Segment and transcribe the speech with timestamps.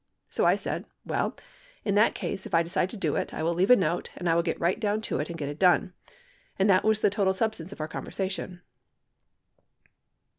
[0.31, 1.35] So I said, well,
[1.85, 4.27] in that case if I decide to do it I will leave a note and
[4.27, 5.93] I will get right down to it and get it done.
[6.57, 8.63] And that was the total substance of our conversation.